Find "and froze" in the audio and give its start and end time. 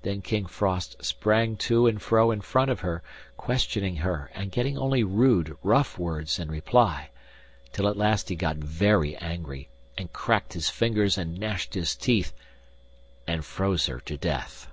13.26-13.84